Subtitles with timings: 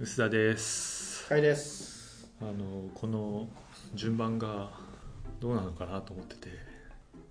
[0.00, 1.28] 薄田です。
[1.28, 2.26] かいです。
[2.40, 3.46] あのこの
[3.94, 4.70] 順番が
[5.38, 6.48] どうなのかなと思ってて。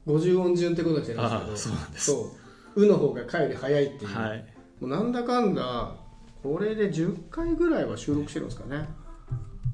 [0.06, 2.06] 50音順ってことにしてるんですけどそうなんです。
[2.12, 2.34] そ
[2.76, 4.46] う「う」の方が「か」より早いっていう、はい。
[4.80, 5.96] もうなんだかんだ
[6.44, 8.88] これで10回ぐらいは収録してるんですかね。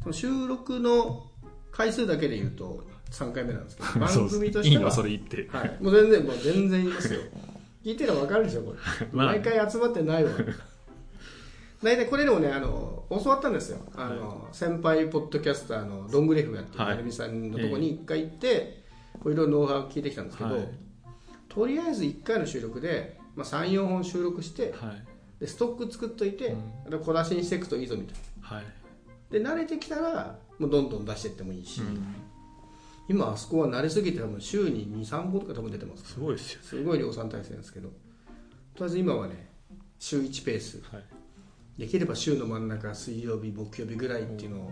[0.04, 1.30] その収録の
[1.72, 4.82] 回数だけで言うと3回目なんですけど 番組としては。
[4.82, 5.50] いいのそれ言って。
[5.52, 7.20] はい、もう全然もう全然言いますよ。
[7.84, 9.28] 聞いてるの分かるでしょこれ、まあ。
[9.28, 10.32] 毎回集まってないわ
[11.82, 13.80] 大体これでもねあの教わったんですよ。
[13.96, 17.12] あの、先輩ポッドキャスターのロングレフがやってるはい。
[17.12, 18.84] さんのところに1回行って、
[19.22, 20.68] いろいろノウハウを聞いてきたんですけど、はい。
[21.48, 25.04] とりあえず1回の収録で、まあ、34本収録してはい。
[25.40, 26.90] でストック作っといて、うん。
[26.90, 28.64] で小出しにしていくといいぞみたいはい、
[29.44, 32.16] なで慣れてきたらもうどんどん出していってもいいし、うん。
[33.08, 37.88] 今あそこは慣れすぎて多分週に23本とか多分出てますすごいですよすごい量産体制なんですけど。
[37.88, 37.94] と
[38.80, 39.50] りあえず今はね
[39.98, 40.82] 週1ペース。
[40.92, 41.27] はい
[41.78, 44.72] できれば週の真ん中水曜日木曜日ぐらいっていうのを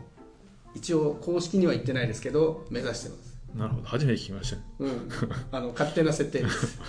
[0.73, 3.35] 一応公式には言ってないですけど目指してます。
[3.55, 3.87] なるほど。
[3.87, 5.09] 初めて聞きましたねうん。
[5.51, 6.79] あの勝手な設定です。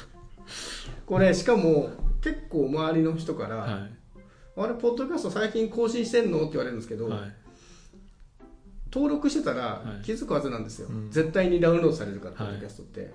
[1.07, 3.89] これしかも結構周りの人から「は
[4.57, 7.33] あれポッドキャスト最近更新してんの?」って言われるんですけど、いはい。
[8.93, 10.05] 登録してたらはい。
[10.05, 11.11] 気づくはずなんですよ、うん。
[11.11, 13.13] 絶対にダウンロードされるから、はいポッドキャストって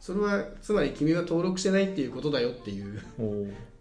[0.00, 3.02] それはつまり君は登録してないっていうことだよっていう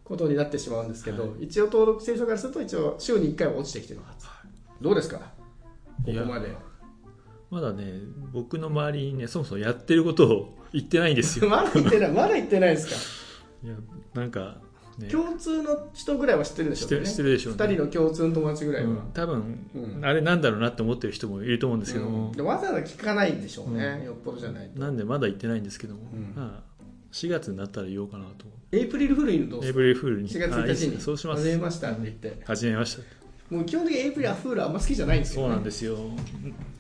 [0.04, 4.28] ことになってしまうんですけど、は一応登録してる人からすると一応週に1回は落ちてきてるはず。
[4.82, 5.18] どうですか？
[5.18, 5.24] こ
[6.06, 6.56] こまで。
[7.50, 7.86] まだね
[8.32, 11.48] 僕の周りにねそもそもやってることを言ってないんですよ。
[11.50, 12.88] まだ言ってないまだ言ってないです
[13.64, 13.76] か、いや
[14.14, 14.69] なんかね
[15.08, 17.08] 共通の人ぐらいは知ってるでしょうね。
[17.08, 17.64] 知ってるでしょうね。
[17.64, 20.06] 2人の共通の友達ぐらいは、うん、多分、うん。
[20.06, 22.28] あれなんだろうなって思ってる人もいると思うんですけども。
[22.28, 24.06] うん、でわざわざ聞かないんでしょうね、うん。
[24.06, 24.80] よっぽどじゃないと。
[24.80, 26.34] なんでまだ言ってないんですけども、うん。
[26.36, 30.30] まあ、4月になったら言おうかなと思エイプリルフールにどううエイするブリルフールに。
[30.30, 31.44] 4月あいい1日にそうします。
[31.44, 32.42] 始めましたって言って。
[32.46, 35.96] 始めましたもう基本的にエイプリルフールあんま好きじゃないんですよ、ね、そうなんですよ、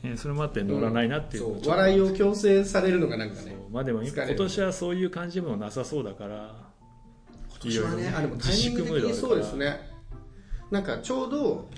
[0.03, 1.70] ねそれもあって乗らないなっていう,、そう。
[1.70, 6.56] 笑いを強制されるのがなんかねまあでも今年はそういう感じもなさそうだから。
[6.56, 6.69] 今
[7.59, 9.90] 年はねあでもタイミング的にそうですね。
[10.72, 11.70] なんかちょうど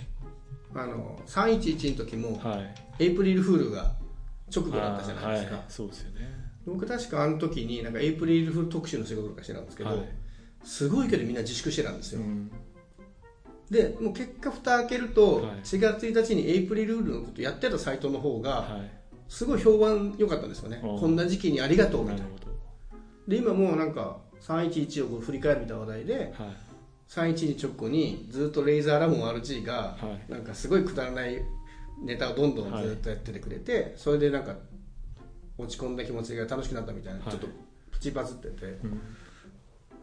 [0.73, 2.75] あの311の時もはい。
[2.99, 3.93] エイプリルフールが
[4.53, 6.41] 直後だったじゃないですか、はい、そうですよね。
[6.65, 9.99] 僕確かあの時になんかエイプリルフール特集の仕事とかしてたんですけど、はい。
[10.63, 12.51] すごいけどみんな自粛してたんですよ、うん。
[13.71, 15.45] でもう結果蓋開けると、はい。
[15.63, 18.91] 4月1日にエイプリルフールのことやってたサイトの方がはい。
[19.29, 20.99] すごい評判良かったんですよね、うん。
[20.99, 22.19] こんな時期にありがとうみたな。
[22.19, 22.57] ないるほど。
[23.29, 26.49] で今もうなんか311を振り返るみたいな話題ではい。
[27.07, 30.31] 311直後にずっとレイザーラモン RG がはい。
[30.31, 31.41] なんかすごいくだらない
[32.03, 34.55] ネタをどんどんずっとやっててくれて、それでなんか
[35.57, 37.29] 落ち込んだ気持ちが楽しくなったみたいな、はい。
[37.31, 37.47] ちょっと
[37.91, 38.65] プチバズってて。
[38.83, 39.01] うん。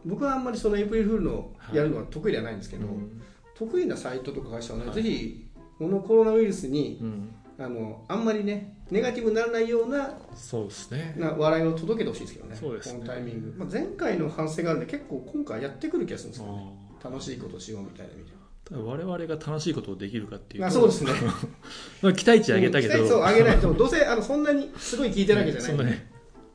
[0.05, 3.21] 僕はあんまりそのエイプリルフールのやるのは得意ではないんですけど、うん。
[3.55, 4.95] 得意なサイトとか会社はね、はい。
[4.95, 7.35] ぜひこのコロナウイルスにうん。
[7.59, 11.15] あのあんまりねネガティブにならないようなそうですね。
[11.17, 12.55] な笑いを届けてほしいですけどね。
[12.55, 12.99] そうですね。
[12.99, 16.73] このタイミング、まあ、前回の反省があるんで結構今回やってくる気がするんですよ、ね、
[17.03, 18.39] あ楽しいことしようみたいな意味で
[18.71, 20.67] 我々が楽しいことをできるかっていうと。
[20.67, 21.11] あそうですね。
[22.01, 26.11] まあ期待値上げたけど、うん期待値を上げないでもどうせあのそんなにすごい聞いてるわけじゃないそんなね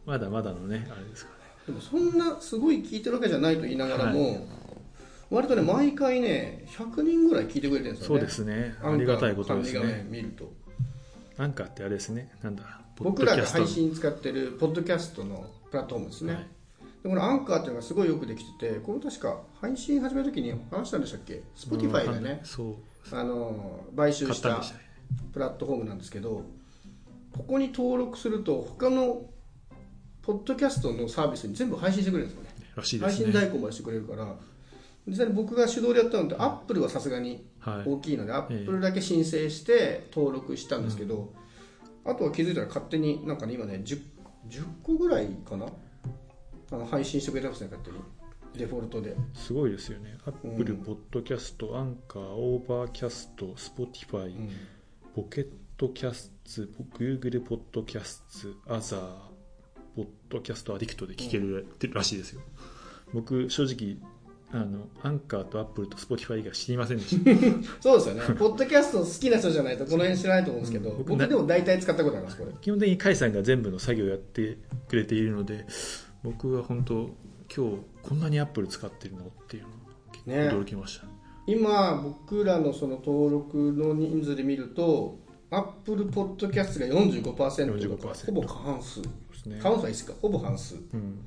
[0.06, 1.32] まだまだのねあれですか
[1.66, 4.46] でもそんなすごい聞いてるわけじゃないと言いながらも、
[5.30, 8.06] 割とね毎回ね100人ぐらい聞いてくれてるんですよね。
[8.06, 8.74] そうですね。
[8.82, 9.80] ありがたいことですね。
[9.80, 10.52] 面見ると
[11.36, 12.30] アンカーってあれですね。
[12.42, 12.80] なんだ。
[12.96, 16.46] 僕らが配信使ってるポッドキャストのプラットフォームですね、はい。
[17.02, 21.34] でこのアンカーっていうのがすごいよくできててこれ確か配信始めた時に話したんでしたっけ？
[21.34, 22.74] ト Spotify がねそう。
[23.12, 24.62] あの買収した
[25.32, 26.44] プラットフォームなんですけど
[27.36, 29.22] ここに登録すると他の
[30.22, 32.50] ポッドキャストのサービスに全部配信してくれるんですよね。
[32.76, 34.34] らしいで配信代行までしてくれるから
[35.06, 37.88] 実際に僕が手動でやったのってアップルはさすがにはい。
[37.88, 41.32] 大きいので、アップルだけ申請して登録したんですけど、
[42.04, 44.02] あとは気づいたら勝手になんかね今ね 10,
[44.48, 45.66] 10個ぐらいかな？
[46.72, 48.02] あの配信してくれてますね勝手に。
[48.54, 49.16] デフォルトで。
[49.32, 50.16] すごいですよね。
[50.26, 50.80] Apple うん。
[50.82, 56.62] Podcast Anchor Overcast Spotify Pocket Casts
[56.98, 62.42] Google Podcast other Podcast Addict で聞けるらしいですよ。
[63.12, 63.96] 僕正直
[64.56, 67.30] あのアンカーと Apple と Spotify が知りませんでした。
[67.82, 68.20] そうですよね。
[68.38, 70.98] ポッドキャスト好きな人じゃないとこの辺知らないと思うんですけど、うん。
[70.98, 72.52] 僕僕でも大体使ったことありますこれ。
[72.60, 74.58] 基本的に甲斐さんが全部の作業をやって
[74.88, 75.66] くれているので
[76.22, 77.10] 僕は本当
[77.54, 79.68] 今日こんなにアップル使ってるのっていうの
[80.12, 81.06] 結構ね驚きました、
[81.46, 85.18] 今僕らのその登録の人数で見ると
[85.50, 89.02] アップルポッドキャストが45%だから45%ほぼ過半数。
[89.02, 89.08] 過
[89.70, 90.14] 半数はいいですか？
[90.22, 90.76] ほぼ半数。
[90.76, 91.18] うん。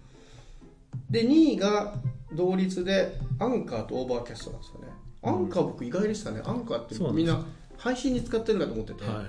[1.09, 1.93] で2位が
[2.33, 4.87] 同率でアンカーと Overcast なんですよね。
[5.23, 6.41] アンカー僕意外でしたね。
[6.45, 7.43] アンカーってみんな
[7.77, 9.23] 配信に使ってるかと思ってて、は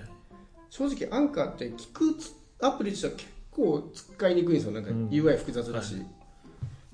[0.70, 2.16] 正直アンカーって聞く
[2.60, 4.72] アプリとしては結構使いにくいんですよ。
[4.72, 5.08] なんかうん。
[5.08, 5.96] UI 複雑だし、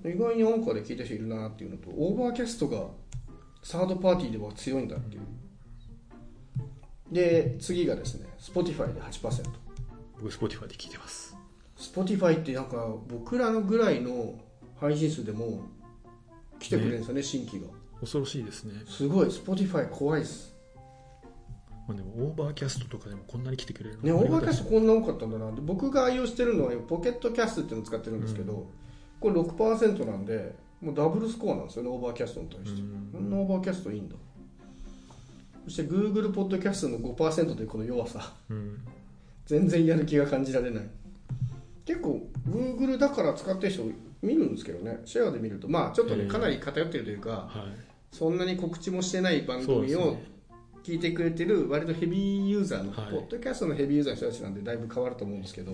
[0.04, 2.86] 意外にアンカーで聞いた人いるなっていうのと Overcast が
[3.62, 5.22] サードパーティーでは強いんだっていう。
[7.10, 9.44] で次がですね Spotify で8%い
[10.20, 11.36] 僕 Spotify で聞いてます。
[11.76, 14.34] Spotify ってなんか僕らのぐらいの
[14.80, 15.62] 配信数でも
[16.64, 17.66] 来てくれるんですよね新規が。
[18.00, 20.54] 恐ろしいですね、すごい Spotify 怖いです。
[21.86, 28.66] まあ、でも Overcast とかでもこんなに来てくれるのね、オーバーキャストトこんな多かったんだなで僕が愛用してるのは Pocket Casts っていうのを使ってるんですけど、
[29.20, 32.82] これ6%なんでもうダブルスコアなんですよね Overcast に対して、
[33.12, 34.16] こんな Overcast いいんだ。
[35.64, 38.34] そして Google ポッドキャストの5%というこの弱さ。
[38.50, 38.80] うん。
[39.46, 40.84] 全然やる気が感じられない。
[41.84, 43.82] 結構 Google だから使ってる人
[44.22, 45.00] 見るんですけどね。
[45.04, 45.68] シェアで見ると。
[45.68, 48.16] まあちょっとねかなり偏ってるというかはい。
[48.16, 50.18] そんなに告知もしてない番組を
[50.84, 53.10] 聞いてくれてる割とヘビーユーザーの、はい。
[53.10, 55.72] ポッドキャストのヘビーユーザーの人たちなんでだいぶ変わると思うんですけど。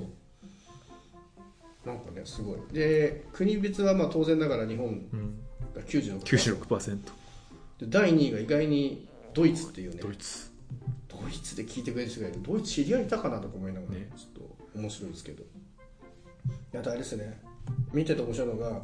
[1.85, 2.59] なんかねすごい。
[2.73, 5.39] で国別はまあ当然ながら日本うん、
[5.75, 10.01] が96% 96%で第2位が意外にドイツっていうね。
[10.03, 10.51] ドイツ。
[11.09, 12.41] ドイツで聞いてくれる人がいる。
[12.43, 14.11] ドイツ知り合いいたかなとか思いながら、ね。
[14.17, 15.43] ちょっと面白いですけど
[16.73, 17.41] いやあれですね。
[17.93, 18.83] 見てて面白いのが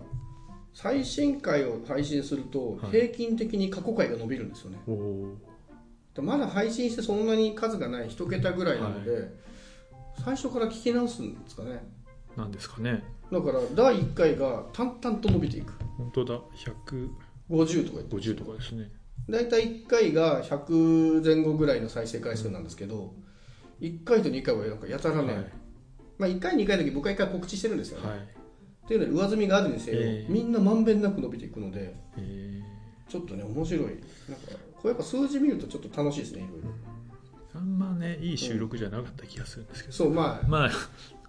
[0.75, 2.91] 最新回を配信するとはい。
[2.91, 5.37] 平均的に過去回が伸びるんですよね、おお
[6.15, 9.29] でまだ配信してそんなに数がない1桁ぐらいなので、
[10.25, 11.83] 最初から聞き直すんですかね。
[12.37, 13.05] なんですかね。
[13.31, 15.73] だから第1回が淡々と伸びていく。
[15.97, 16.41] 本当だ。
[17.49, 18.91] 50とか言って150とかですね。
[19.29, 23.15] 大体1回が100前後ぐらいの再生回数なんですけど、
[23.81, 25.53] 1回と2回はなんかやたらね、はい
[26.19, 28.19] まあ、1回2回の時僕は1回告知してるんですよね、はい。
[28.19, 30.33] っていうので上積みがあるにせよ、ええ。
[30.33, 32.63] みんなまんべんなく伸びていくのでえ
[33.09, 33.83] ちょっとね面白い。
[33.83, 34.03] なんか
[34.75, 40.71] これやっぱ数字見るとちょっと楽しいですねいろいろ、ー、あんまねいい収録じゃなかった気がするんですけど、そうまあまあ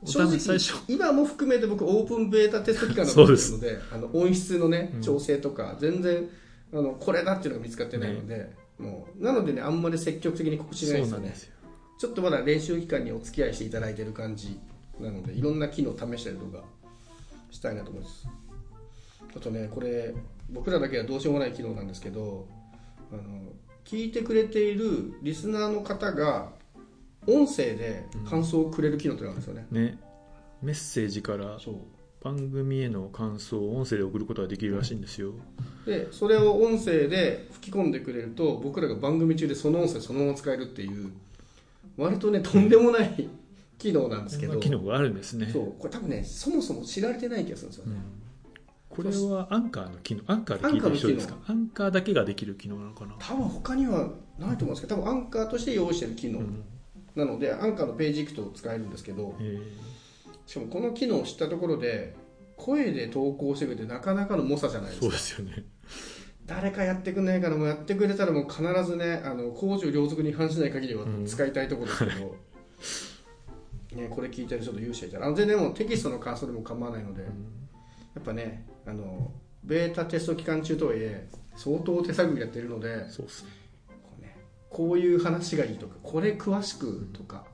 [0.03, 3.53] お正直今も含めて僕オープンベータテスト期間だそうです。
[3.53, 5.01] のであの音質のねうん。
[5.01, 6.29] 調整とか全然
[6.73, 11.33] あのこれだっていうのが見つかってないので、もうなのでねあんまり積極的に告知しないですよね。
[11.97, 14.59] ちょっとまだ練習期間にお付き合いしていただいている感じ
[14.99, 16.63] なのでいろんな機能を試したりとか
[17.51, 18.27] したいなと思います。
[19.35, 20.13] あとねこれ
[20.49, 22.47] 僕らだけはどうしようもない機能なんですけど
[23.11, 23.21] あの
[23.85, 26.49] 聞いてくれているリスナーの方が
[27.27, 29.99] 音声で感想をくれる機能ってのがあるんですよね、ね。
[30.61, 31.57] メッセージから
[32.23, 35.33] 番組への感想を音声で送ることができるらしいんですよ、
[35.85, 41.11] でそれを音声で吹き込んでくれると僕らが番組中でその音声そのまま使えるっていう
[41.95, 43.29] 割とねとんでもない
[43.77, 44.56] 機能なんですけど。
[44.56, 45.50] な機能があるんですね。
[45.51, 45.74] そう。
[45.79, 48.95] これ多分ねそもそも知られてない気がするんですよね、うん。
[48.95, 51.38] これはアンカーの機能アンカーで聞いてる人ですか？
[51.47, 54.09] アンカーだけができる機能なのかな、多分他には
[54.39, 56.63] ないと思うんですけど多分アンカーとして用意してる機能うん
[57.15, 59.59] なので、アンカーのページ行くと使えるんですけどえ。
[60.45, 62.15] しかもこの機能を知ったところで
[62.56, 65.01] 声で投稿してくれてなかなかの猛者じゃないーですか。
[65.01, 65.65] そうですよね。
[66.45, 71.25] 誰かやってくんないからもうやってくれたらもう必ずねあの公序良俗に反しない限りはうん。
[71.25, 72.35] 使いたいところですけど、
[73.97, 77.27] ね、これ聞いてる人と有志がいたらあの全然もうテキストの感想でも構わないので、や
[78.19, 79.31] っぱねあの
[79.63, 83.49] ベータテスト期間中とはいえ相当手探りやってるのでそうっすね。
[83.89, 84.38] こうね
[84.69, 87.45] こういう話がいいとかこれ詳しくとか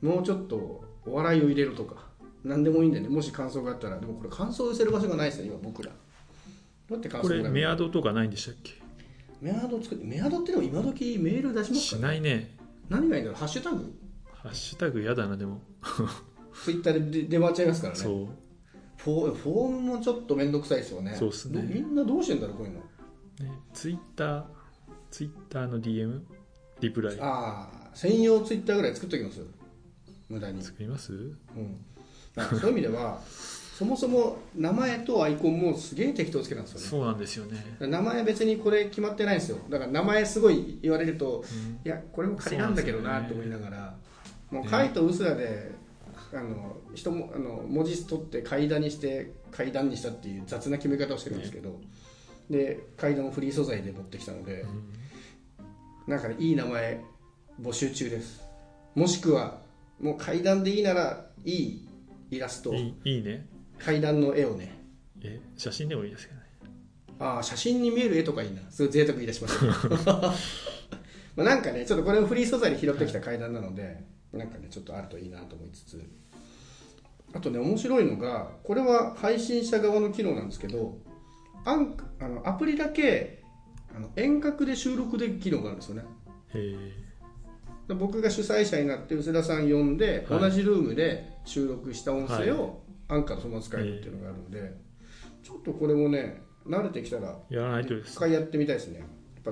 [0.00, 2.06] もうちょっとお笑いを入れるとか
[2.44, 5.90] 何でもいいんでねもし感想があったらでもこれ感想を寄せる場所がないですね今僕ら。
[6.88, 8.72] どって感こ想もらえるれメアドとかないんでしたっけ？
[9.40, 12.02] メアド作ってメアドってでも今時メール出しますしかね？
[12.02, 12.56] ないね。
[12.88, 13.38] 何がいいんだろう？
[13.38, 13.92] ハッシュタグ？
[14.42, 15.60] ハッシュタグやだなでも、
[16.64, 18.00] ツイッターで出出回っちゃいますからね。
[18.00, 18.26] そう。
[18.96, 21.14] フォーフォームもちょっと面倒くさいですよね。
[21.16, 21.60] そうっすね。
[21.60, 22.80] どみんなどうしてんだろうこういうの。
[22.80, 22.84] ね、
[23.72, 24.44] ツイッター
[25.10, 26.20] ツイッターの DM
[26.80, 27.18] リプライ。
[27.20, 29.40] ああ専用ツイッターぐらい作っておきます
[30.28, 30.62] 無駄に。
[30.62, 31.12] 作ります？
[31.12, 31.32] うん、
[32.34, 33.20] そういう意味では
[33.78, 36.86] そもそも名前とアイコンもすげえ適当つけたんですよね。
[36.88, 39.58] そうなんですよね、名前別にこれ決まってないんですよ。
[39.70, 41.80] だから名前すごい言われるとうん。
[41.84, 43.96] いやこれも仮なんだけどなと思いながら、
[44.50, 45.72] もう「貝とうすらで
[46.32, 51.80] あの人もあの文字取って階段にして階段にしたっていう雑な決め方をしてるんですけど、
[52.50, 54.64] で階段をフリー素材で持ってきたので、
[56.06, 57.02] なんかねいい名前
[57.60, 58.42] 募集中です。
[58.94, 59.60] もしくは
[60.00, 61.88] もう階段でいいならいい
[62.30, 63.46] イラストいいいいね。
[63.78, 64.76] 階段の絵をね。
[65.22, 66.46] え写真でもいいですけどね。
[67.20, 68.60] ああ写真に見える絵とかいいな。
[68.70, 70.12] すごい贅沢言い出しました。
[71.36, 76.02] まあなんかねちょっとこれもフリー素材で拾ってきた階段なので、なんかねちょっとあるといいなと思いつつ。
[77.34, 80.96] あとね面白いのがこれは配信者側の機能なんですけど
[81.64, 83.42] アンあのアプリだけ
[83.94, 86.04] あの遠隔で収録できる機能があるんですよね。
[87.94, 90.40] 僕が主催者になって臼田さん呼んで、はい。
[90.40, 94.74] 同じルームで収録した音声はをアンカーとそのまま使えるっていうのがあるんで、
[95.42, 98.12] ちょっとこれもね慣れてきたらやらないとです。
[98.12, 99.02] 一回やってみたいですね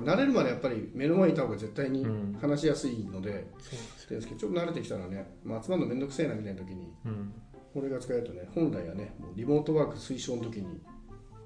[0.03, 2.37] ぱ慣れるまでやっぱり目の前にいた方が絶対にうん。
[2.39, 7.33] 話しやすいので、そうなんですけどちょっと慣れてきたらね、まあ、集まるの面倒くせえなみたいな時にうん。
[7.73, 10.81] これが使えるとね本来はねもうリモートワーク推奨の時に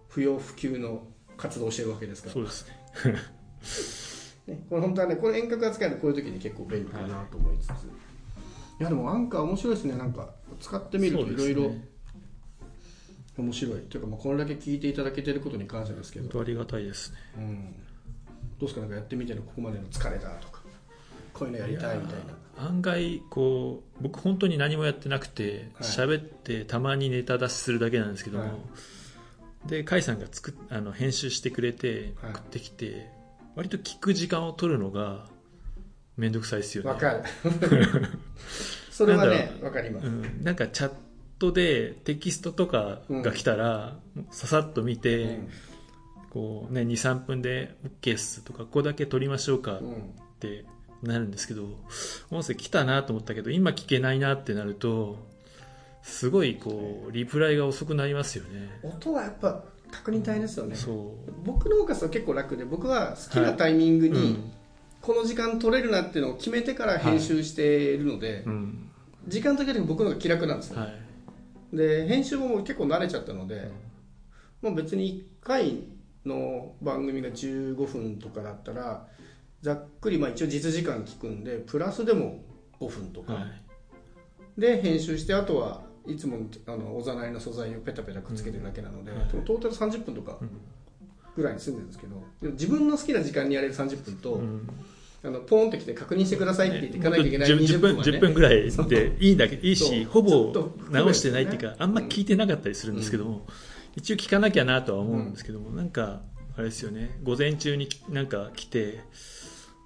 [0.08, 1.03] 不要不急の
[1.36, 2.34] 活動をしてるわけですから。
[2.34, 2.72] そうですね。
[4.55, 7.74] ね、これ本当はねこれ遠隔が使えるのこういう時に結構便利かなと思いつつ、い、
[8.79, 9.98] やでもアンカー面白いですね。
[9.98, 11.72] なんか使ってみるといろいろ
[13.38, 13.81] 面白い。
[13.81, 17.17] というかまあこれだけ聞いていただけてることに感謝ですけど、ありがたいですね。
[17.38, 17.75] うん、
[18.62, 20.62] どうですかなんかやってみてのここまでの疲れだとか
[21.34, 22.20] こういうのやりたいみたい
[22.58, 22.65] な。
[22.68, 25.88] 案外こう僕本当に何もやってなくてはい。
[25.88, 28.50] 喋、ってたまにネタ出しするだけなんですけども、は
[29.65, 29.70] い。
[29.70, 32.32] で甲斐さんが作っあの編集してくれてはい。
[32.34, 33.10] 送ってきて、
[33.56, 35.25] 割と聞く時間を取るのが
[36.18, 36.91] 面倒くさいですよね。
[36.91, 37.24] わかる。
[38.91, 40.91] それはねわかります、うん、なんかチャッ
[41.39, 43.98] トでテキストとかが来たら、
[44.30, 45.50] ささっと見て、うん
[46.32, 50.66] こうね、23分で OK っすとかここだけ撮りましょうかっうんて
[51.04, 51.64] なるんですけど
[52.32, 55.18] 音声来たなと思ったけど今聞けないなってなると
[56.04, 58.80] すごいこうリプライが遅くなりますよね。
[58.82, 60.76] 音はやっぱ確認大変ですよね。
[60.76, 61.32] そう。
[61.44, 64.52] 僕の方が結構楽で僕は好きなタイミングに、うん。
[65.02, 68.90] この時間取れるなっていうのを決めてから編集しているので、うん。
[69.28, 71.76] 時間だけで僕の方が気楽なんですよ、はい。
[71.76, 73.70] で編集ももう結構慣れちゃったので、
[74.62, 75.84] もう別に1回
[76.25, 79.08] の番組が15分とかだったら
[79.62, 82.44] ざっくりまあ一応実時間聞くんでプラスでも
[82.80, 84.60] 5分とか、はい。
[84.60, 89.18] で編集してあとはいつもあのおざなりの素材をペタペタくっつけてるだけなので、うん。
[89.20, 90.50] はいトータル30分とかうん。
[91.34, 94.70] ぐらいに済んでるんですけど自分の好きな時間にやれる30分と、うん。
[95.24, 98.12] あのポーンってきて確認してくださいって言っていかなきゃいけない10 10 20分分はね。
[98.12, 100.51] 10分ぐらいでいいんだけどいいしほぼ
[100.90, 103.46] 直してないっていうかあんま聞いてなかったりするんですけども、
[103.96, 106.22] 一応聞かなきゃなとは思うんですけども、なんか
[106.56, 107.20] あれですよね。
[107.24, 109.02] 午前中になんか来て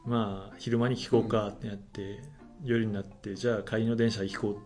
[0.05, 2.21] まあ昼間に聞こうかってなって、
[2.63, 4.61] 夜になってじゃあ帰りの電車行こ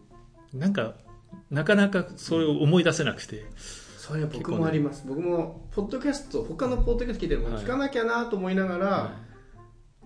[0.53, 0.57] う。
[0.57, 0.95] なんか
[1.51, 3.45] なかなかそれを思い出せなくて、
[3.97, 7.63] それは僕もあります、僕もポッドキャスト他のポッドキャスト聞いてるのもはい。
[7.63, 9.11] 聞かなきゃなと思いながら、は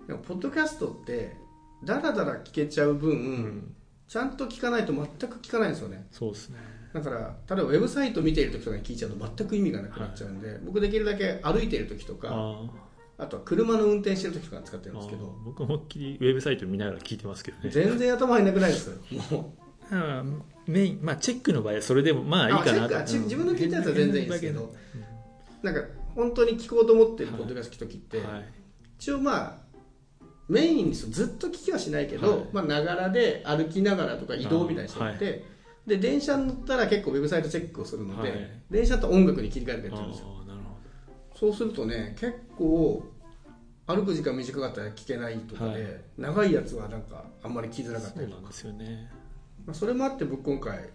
[0.06, 1.34] でもポッドキャストって
[1.82, 3.74] だらだら聞けちゃう分、いうん。
[4.06, 6.06] ちゃんと聞かないと全く聞かないんですよね。
[6.10, 6.58] そうですね
[6.94, 12.60] だから例えばウェブサイト見ている時とかに聞いちゃうと全く意味がなくなっちゃうんで、僕できるだけ歩いている時とかあ
[13.18, 17.70] あとは車の運転してる時とかに使ってるんあですけど僕思いっきりウェブサイト見ながら聞いてますけどね。
[17.70, 18.90] 全然頭入んなくないです
[19.30, 19.54] も
[19.90, 24.70] ううんメイン、まあ、チェックの場合はそれでもまあいいかなあチェックあチェック自分の聞いたやつは全然いいですけどうん。
[25.62, 28.44] なんか本当に聞こうと思ってるポッドキャスト聞く時って、はい。
[28.98, 29.64] 一応まあ
[30.48, 32.46] メインにずっと聞きはしないけど、はい。
[32.52, 35.44] まあ、ながらで歩きながらとか移動みたいにしてあて、
[35.86, 38.50] で電車に乗ったら結構ウェブサイトチェックをするので、はい。
[38.70, 40.34] 電車と音楽に切り替えてやあってるんですよ。
[41.34, 43.04] そうするとね結構
[43.86, 46.00] 歩く時間短かったら聞けないとかで、はい。
[46.16, 48.42] 長いやつはなんかあんまり聞きづらかったりとか。
[48.42, 48.72] どそま
[49.72, 50.90] あ、それもあって僕今回、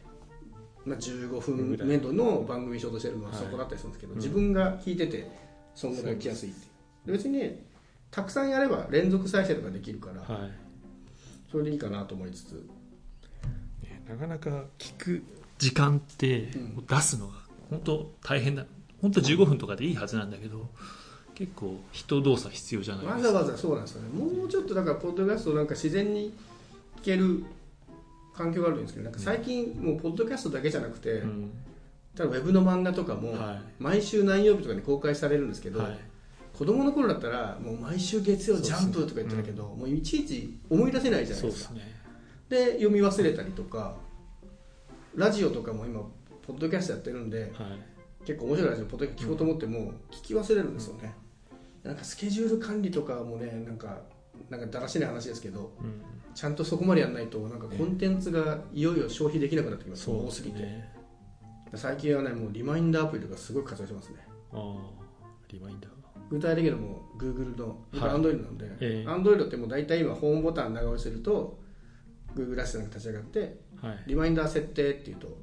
[0.86, 3.39] まあ、15分目処の番組にしようとしてるのははい。
[3.39, 4.17] そこだったりするんですけど、うん。
[4.17, 5.29] 自分が聞いてて
[5.75, 6.69] そんぐらい来やすいってい
[7.03, 7.63] うで別にね
[8.10, 10.51] たくさんやれば連続再生とかできるから、はい。
[11.51, 12.53] それでいいかなと思いつつ。
[12.53, 12.78] ね
[14.09, 15.23] なかなか聞く
[15.57, 16.85] 時間ってうん。
[16.85, 17.33] 出すのが
[17.69, 18.65] 本当大変だ。
[19.01, 20.69] 本当15分とかでいいはずなんだけど
[21.35, 23.27] 結構人動作必要じゃないですか。
[23.27, 24.09] わざわざそうなんですよね。
[24.09, 26.33] もうちょっとだからポッドキャストなんか自然に
[27.01, 27.45] 聞ける
[28.35, 31.51] 環境があるんですけどなんか最近もうポッドキャストだけじゃなくて、うん。
[32.17, 35.99] 例えばウェブの漫画とかもは毎週何曜日とかに公開されるんですけど、いはい。
[36.57, 41.47] 子供の頃だったらもう毎週月曜ジャンプとか言ってたけど、もういちいち思い出せないじゃないでか。
[41.47, 41.98] そうですすね
[42.49, 43.95] で読み忘れたりとか
[45.15, 46.01] ラジオとかも今
[46.45, 47.79] ポッドキャストやってるんではい。
[48.25, 51.13] 結構面白いラジオポッドキャスト聞こうと思っても聞き忘れるんですよね、
[51.83, 54.01] なんかスケジュール管理とかもねなんか
[54.49, 56.01] なんかだらしない話ですけどうん。
[56.35, 60.59] ちゃんとそこまでやらないとなんかコンテンツがいよいよ消費できなくなってきます、そうです多すぎて。
[60.59, 60.93] ね
[61.75, 64.15] 最近はねもうリマインダーアプリとかすごい活用してますね。
[64.53, 64.75] ああ
[65.49, 65.91] リマインダー。
[66.29, 69.09] 具体的にはもう Google の Android なんで、ええ。
[69.09, 71.59] Android ってもう大体今ホームボタン長押しすると
[72.36, 74.03] Google アシスタントが立ち上がってはい。
[74.07, 75.38] リマインダー設定っていうと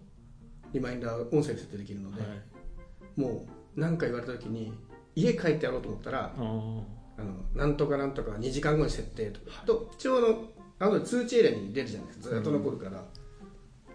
[0.72, 3.20] リマインダー音声で設定できるので、はい。
[3.20, 4.72] もう何か言われた時に
[5.14, 6.82] 家帰ってやろうと思ったらあ
[7.18, 10.44] あのなんとかなんとか2時間後に設定とか、と一応の
[10.78, 13.02] あの通知エリアに出るじゃないですかずっと残るから、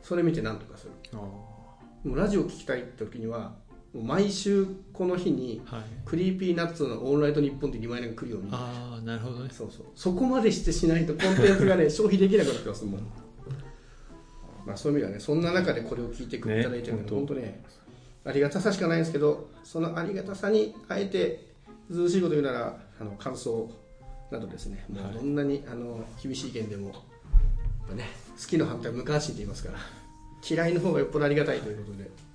[0.01, 0.93] それ見てなんとかする。
[1.13, 3.55] もうラジオ聞きたいって時には
[3.93, 5.81] 毎週この日にはい。
[6.05, 8.49] Creepy Nuts の「オールナイトニッポン」っていうリマインダーが来るように。
[8.51, 9.49] ああなるほどね。
[9.51, 9.85] そうそう。
[9.95, 13.01] そこまでしてしないとコンテンツがね 消費できなくなってますもん、
[14.65, 17.63] まあ、そういう意味ではねそんな中でこれを聞いていただいてるので、ね本当ね
[18.23, 21.47] ありがたさしかないんですけどそのありがたさにあえて
[21.89, 23.69] ずうしいこと言うならあの感想
[24.29, 26.99] などですねもうどんなに、あの厳しい意見でもやっ
[27.89, 28.05] ぱね
[28.39, 29.79] 好きの反対は無関心って言いますから
[30.47, 32.03] 嫌いの方がよっぽどありがたいということで。
[32.03, 32.30] まあ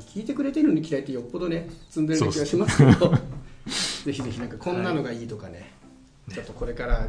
[0.00, 3.12] 聞いてくれてるのに嫌いってよっぽどね積んでる気がしますけど。
[4.04, 5.72] ぜひぜひなんかこんなのがいいとかね、
[6.30, 7.08] ちょっとこれから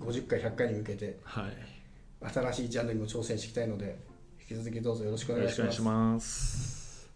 [0.00, 1.72] 50回100回に向けてはい。
[2.32, 3.98] 新しいジャンルにも挑戦していきたいので
[4.48, 7.10] 引き続きどうぞよろしくお願いします